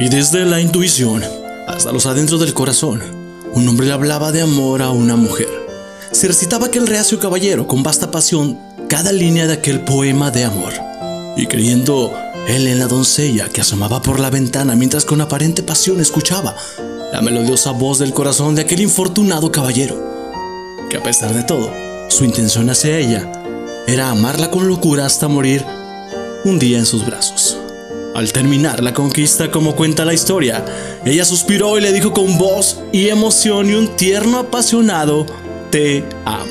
[0.00, 1.22] Y desde la intuición
[1.68, 3.00] hasta los adentros del corazón,
[3.52, 5.48] un hombre le hablaba de amor a una mujer.
[6.10, 10.72] Se recitaba aquel reacio caballero con vasta pasión cada línea de aquel poema de amor.
[11.36, 12.12] Y creyendo
[12.48, 16.56] él en la doncella que asomaba por la ventana mientras con aparente pasión escuchaba
[17.12, 19.96] la melodiosa voz del corazón de aquel infortunado caballero,
[20.90, 21.72] que a pesar de todo,
[22.08, 23.30] su intención hacia ella
[23.86, 25.64] era amarla con locura hasta morir
[26.44, 27.58] un día en sus brazos.
[28.14, 30.64] Al terminar la conquista, como cuenta la historia,
[31.04, 35.26] ella suspiró y le dijo con voz y emoción y un tierno apasionado,
[35.72, 36.46] te amo.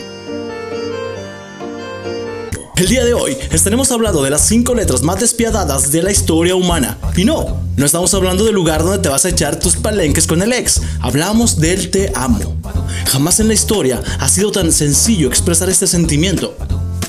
[2.75, 6.53] El día de hoy estaremos hablando de las cinco letras más despiadadas de la historia
[6.53, 6.97] humana.
[7.15, 10.41] Y no, no estamos hablando del lugar donde te vas a echar tus palenques con
[10.41, 10.81] el ex.
[10.99, 12.57] Hablamos del te amo.
[13.05, 16.57] Jamás en la historia ha sido tan sencillo expresar este sentimiento.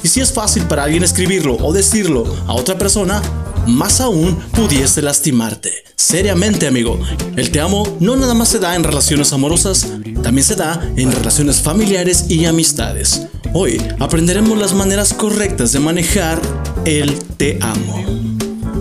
[0.05, 3.21] Y si es fácil para alguien escribirlo o decirlo a otra persona,
[3.67, 5.71] más aún pudiese lastimarte.
[5.97, 6.99] Seriamente, amigo,
[7.37, 9.89] el te amo no nada más se da en relaciones amorosas,
[10.23, 13.27] también se da en relaciones familiares y amistades.
[13.53, 16.41] Hoy aprenderemos las maneras correctas de manejar
[16.85, 18.05] el te amo.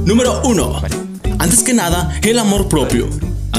[0.05, 0.81] Número 1.
[1.39, 3.07] Antes que nada, el amor propio.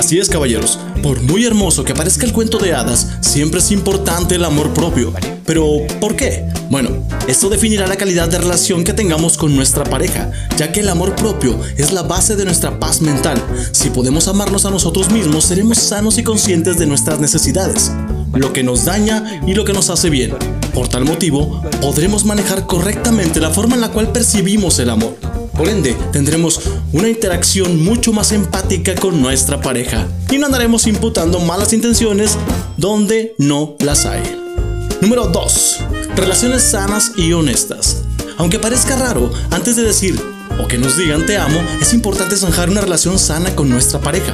[0.05, 0.79] Así es, caballeros.
[1.03, 5.15] Por muy hermoso que parezca el cuento de hadas, siempre es importante el amor propio.
[5.47, 6.45] Pero, ¿por qué?
[6.69, 6.91] Bueno,
[7.27, 11.17] esto definirá la calidad de relación que tengamos con nuestra pareja, ya que el amor
[11.17, 13.43] propio es la base de nuestra paz mental.
[13.73, 17.91] Si podemos amarnos a nosotros mismos, seremos sanos y conscientes de nuestras necesidades,
[18.35, 20.35] lo que nos daña y lo que nos hace bien.
[20.75, 25.34] Por tal motivo, podremos manejar correctamente la forma en la cual percibimos el amor.
[25.57, 26.61] Por ende, tendremos
[26.93, 32.37] una interacción mucho más empática con nuestra pareja y no andaremos imputando malas intenciones
[32.77, 34.23] donde no las hay.
[35.01, 35.79] Número 2.
[36.17, 38.03] Relaciones sanas y honestas.
[38.37, 40.21] Aunque parezca raro, antes de decir
[40.63, 44.33] o que nos digan te amo, es importante zanjar una relación sana con nuestra pareja.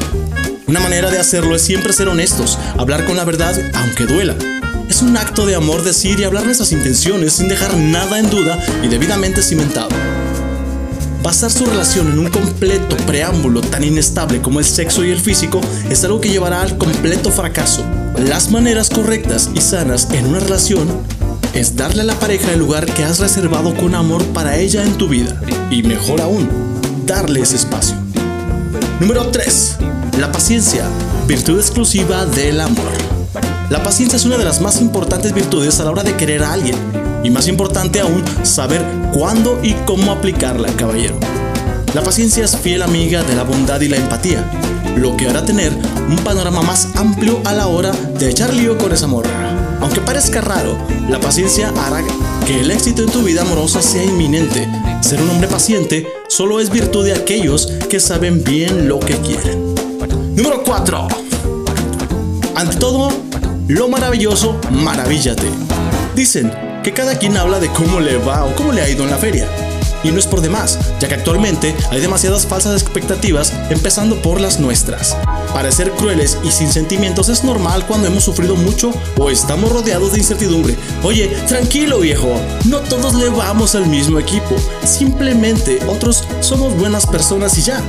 [0.66, 4.36] Una manera de hacerlo es siempre ser honestos, hablar con la verdad aunque duela.
[4.88, 8.58] Es un acto de amor decir y hablar nuestras intenciones sin dejar nada en duda
[8.82, 9.88] y debidamente cimentado.
[11.22, 15.60] Basar su relación en un completo preámbulo tan inestable como el sexo y el físico
[15.90, 17.84] es algo que llevará al completo fracaso.
[18.18, 20.88] Las maneras correctas y sanas en una relación
[21.52, 24.94] es darle a la pareja el lugar que has reservado con amor para ella en
[24.94, 25.38] tu vida.
[25.70, 26.48] Y mejor aún,
[27.04, 27.96] darle ese espacio.
[28.98, 29.76] Número 3.
[30.18, 30.86] La paciencia,
[31.26, 32.92] virtud exclusiva del amor.
[33.68, 36.54] La paciencia es una de las más importantes virtudes a la hora de querer a
[36.54, 41.16] alguien y más importante aún, saber cuándo y cómo aplicarla, caballero.
[41.94, 44.44] La paciencia es fiel amiga de la bondad y la empatía,
[44.96, 45.72] lo que hará tener
[46.08, 49.78] un panorama más amplio a la hora de echar lío con esa morra.
[49.80, 50.76] Aunque parezca raro,
[51.08, 52.04] la paciencia hará
[52.46, 54.68] que el éxito en tu vida amorosa sea inminente.
[55.00, 59.74] Ser un hombre paciente solo es virtud de aquellos que saben bien lo que quieren.
[60.36, 61.08] Número 4.
[62.54, 63.10] Ante todo,
[63.68, 65.48] lo maravilloso, maravíllate.
[66.14, 69.10] Dicen que cada quien habla de cómo le va o cómo le ha ido en
[69.10, 69.48] la feria.
[70.02, 74.58] Y no es por demás, ya que actualmente hay demasiadas falsas expectativas, empezando por las
[74.58, 75.14] nuestras.
[75.52, 80.18] Parecer crueles y sin sentimientos es normal cuando hemos sufrido mucho o estamos rodeados de
[80.18, 80.74] incertidumbre.
[81.02, 87.58] Oye, tranquilo viejo, no todos le vamos al mismo equipo, simplemente otros somos buenas personas
[87.58, 87.82] y ya.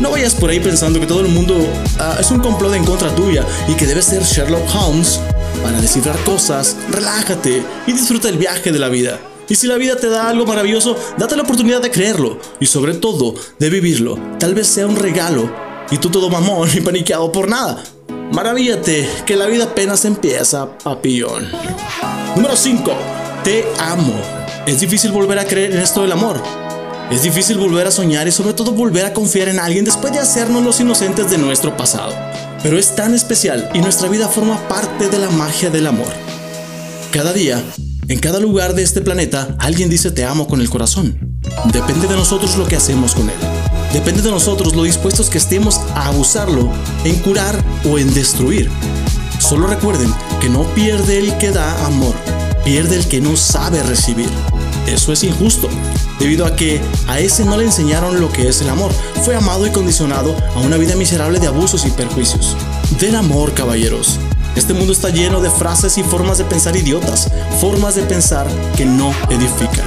[0.00, 1.56] No vayas por ahí pensando que todo el mundo
[1.98, 5.20] ah, es un complot en contra tuya y que debes ser Sherlock Holmes
[5.58, 9.18] para descifrar cosas, relájate y disfruta el viaje de la vida.
[9.48, 12.94] Y si la vida te da algo maravilloso, date la oportunidad de creerlo y sobre
[12.94, 14.18] todo de vivirlo.
[14.38, 15.50] Tal vez sea un regalo
[15.90, 17.82] y tú todo mamón y paniqueado por nada.
[18.32, 21.48] Maravíllate que la vida apenas empieza, papillón.
[22.36, 22.92] Número 5.
[23.42, 24.14] Te amo.
[24.66, 26.42] Es difícil volver a creer en esto del amor.
[27.10, 30.18] Es difícil volver a soñar y sobre todo volver a confiar en alguien después de
[30.18, 32.12] hacernos los inocentes de nuestro pasado
[32.62, 36.12] pero es tan especial y nuestra vida forma parte de la magia del amor.
[37.12, 37.62] Cada día,
[38.08, 41.38] en cada lugar de este planeta, alguien dice te amo con el corazón.
[41.72, 43.36] Depende de nosotros lo que hacemos con él.
[43.92, 46.70] Depende de nosotros lo dispuestos que estemos a abusarlo,
[47.04, 48.70] en curar o en destruir.
[49.38, 52.14] Solo recuerden que no pierde el que da amor,
[52.64, 54.28] pierde el que no sabe recibir.
[54.88, 55.68] Eso es injusto,
[56.18, 58.90] debido a que a ese no le enseñaron lo que es el amor.
[59.22, 62.56] Fue amado y condicionado a una vida miserable de abusos y perjuicios.
[62.98, 64.18] Del amor, caballeros.
[64.56, 67.30] Este mundo está lleno de frases y formas de pensar idiotas,
[67.60, 68.46] formas de pensar
[68.78, 69.84] que no edifican.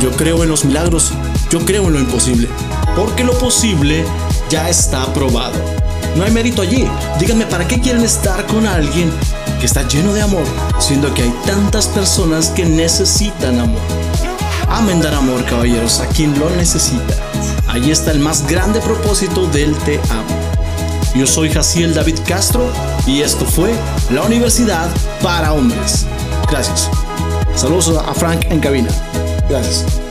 [0.00, 1.10] Yo creo en los milagros,
[1.50, 2.48] yo creo en lo imposible,
[2.94, 4.04] porque lo posible
[4.50, 5.58] ya está probado.
[6.14, 6.88] No hay mérito allí.
[7.18, 9.10] Díganme, ¿para qué quieren estar con alguien
[9.58, 10.44] que está lleno de amor,
[10.78, 13.82] siendo que hay tantas personas que necesitan amor?
[14.68, 17.14] Amen dar amor, caballeros, a quien lo necesita.
[17.68, 20.34] Ahí está el más grande propósito del te amo.
[21.14, 22.72] Yo soy Jaciel David Castro
[23.06, 23.72] y esto fue
[24.10, 24.88] la Universidad
[25.22, 26.06] para Hombres.
[26.50, 26.90] Gracias.
[27.54, 28.88] Saludos a Frank en cabina.
[29.48, 30.03] Gracias.